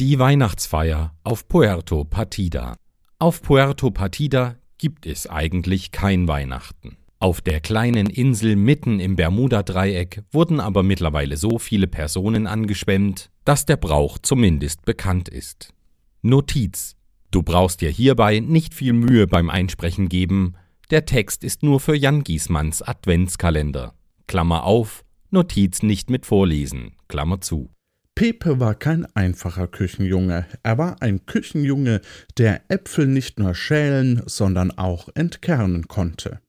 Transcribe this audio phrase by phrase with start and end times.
[0.00, 2.74] Die Weihnachtsfeier auf Puerto Partida.
[3.20, 6.96] Auf Puerto Partida gibt es eigentlich kein Weihnachten.
[7.20, 13.66] Auf der kleinen Insel mitten im Bermuda-Dreieck wurden aber mittlerweile so viele Personen angeschwemmt, dass
[13.66, 15.72] der Brauch zumindest bekannt ist.
[16.22, 16.96] Notiz:
[17.30, 20.56] Du brauchst dir hierbei nicht viel Mühe beim Einsprechen geben,
[20.90, 23.94] der Text ist nur für Jan Giesmanns Adventskalender.
[24.26, 27.73] Klammer auf, Notiz nicht mit vorlesen, Klammer zu.
[28.16, 32.00] Pepe war kein einfacher Küchenjunge, er war ein Küchenjunge,
[32.38, 36.40] der Äpfel nicht nur schälen, sondern auch entkernen konnte.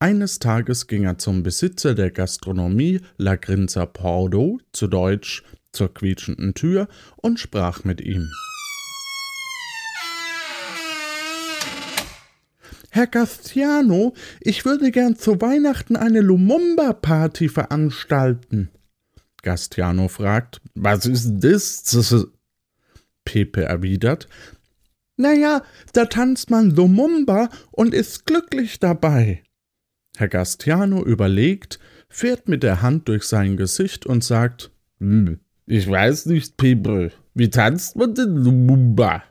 [0.00, 6.54] Eines Tages ging er zum Besitzer der Gastronomie La Grinza Pordo, zu Deutsch zur quietschenden
[6.54, 8.28] Tür, und sprach mit ihm.
[12.90, 18.70] Herr Gastiano, ich würde gern zu Weihnachten eine Lumumba-Party veranstalten.
[19.46, 22.26] Gastiano fragt, was ist das?
[23.24, 24.26] Pepe erwidert,
[25.16, 29.44] naja, da tanzt man Lumumba und ist glücklich dabei.
[30.16, 36.26] Herr Gastiano überlegt, fährt mit der Hand durch sein Gesicht und sagt, hm, ich weiß
[36.26, 39.22] nicht, Pepe, wie tanzt man denn Lumumba?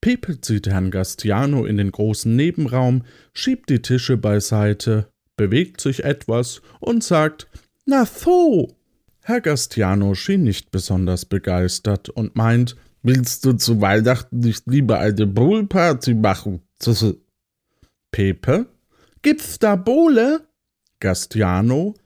[0.00, 3.04] Pepe zieht Herrn Gastiano in den großen Nebenraum,
[3.34, 7.46] schiebt die Tische beiseite, bewegt sich etwas und sagt
[7.86, 8.76] Na so.
[9.22, 12.76] Herr Gastiano schien nicht besonders begeistert und meint,
[13.06, 16.62] Willst du zu Weihnachten nicht lieber eine Poolparty machen?
[18.10, 18.66] Pepe?
[19.20, 20.40] Gibt's da Bowle?
[21.00, 21.96] Gastiano?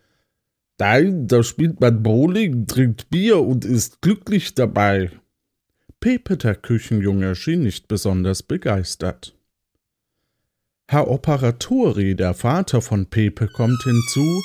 [0.81, 5.13] Nein, da spielt man Bowling, trinkt Bier und ist glücklich dabei.
[6.01, 9.37] Pepe der Küchenjunge schien nicht besonders begeistert.
[10.89, 14.42] Herr Operatori, der Vater von Pepe, kommt hinzu.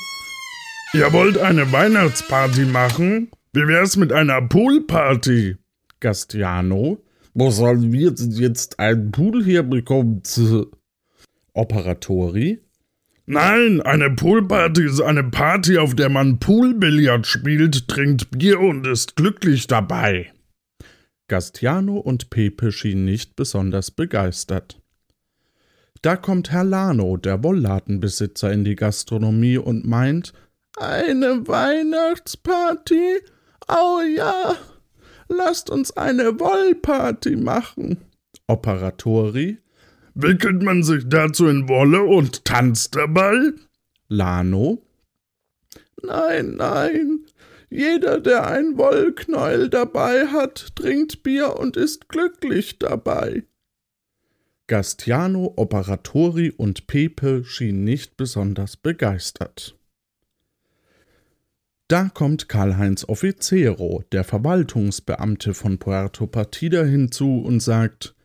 [0.95, 3.31] Ihr wollt eine Weihnachtsparty machen?
[3.51, 5.57] Wie wär's mit einer Poolparty?
[5.99, 7.03] Gastiano.
[7.33, 10.21] Wo sollen wir jetzt einen Pool herbekommen?
[11.53, 12.59] Operatori.
[13.25, 19.15] Nein, eine Poolparty ist eine Party, auf der man Poolbillard spielt, trinkt Bier und ist
[19.15, 20.31] glücklich dabei.
[21.27, 24.79] Gastiano und Pepe schienen nicht besonders begeistert.
[26.03, 30.33] Da kommt Herr Lano, der Wollladenbesitzer, in die Gastronomie und meint,
[30.77, 33.19] eine Weihnachtsparty?
[33.67, 34.55] Oh ja,
[35.27, 37.97] lasst uns eine Wollparty machen.
[38.47, 39.59] Operatori.
[40.15, 43.53] Wickelt man sich dazu in Wolle und tanzt dabei?
[44.09, 44.85] Lano.
[46.03, 47.25] Nein, nein,
[47.69, 53.43] jeder, der ein Wollknäuel dabei hat, trinkt Bier und ist glücklich dabei.
[54.67, 59.75] Gastiano, Operatori und Pepe schienen nicht besonders begeistert.
[61.93, 68.15] Da kommt Karl-Heinz Offiziero, der Verwaltungsbeamte von Puerto Partida, hinzu und sagt: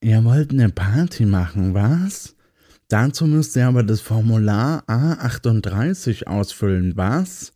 [0.00, 2.34] Ihr wollt eine Party machen, was?
[2.88, 7.52] Dazu müsst ihr aber das Formular A38 ausfüllen, was?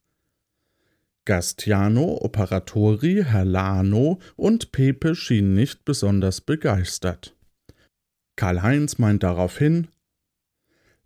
[1.25, 7.35] Gastiano, Operatori, Herr Lano und Pepe schienen nicht besonders begeistert.
[8.37, 9.89] Karl-Heinz meint daraufhin,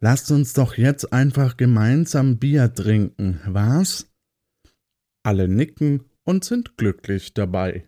[0.03, 4.10] Lasst uns doch jetzt einfach gemeinsam Bier trinken, was?
[5.23, 7.85] Alle nicken und sind glücklich dabei.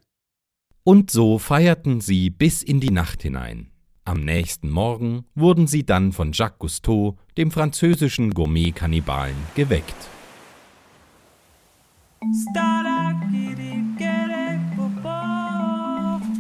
[0.85, 3.71] Und so feierten sie bis in die Nacht hinein.
[4.05, 9.95] Am nächsten Morgen wurden sie dann von Jacques Cousteau, dem französischen Gourmet-Kannibalen, geweckt.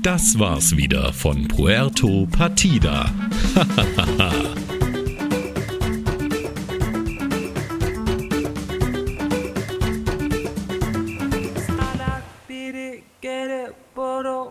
[0.03, 3.11] Das war's wieder von Puerto Partida.
[13.95, 14.42] but oh.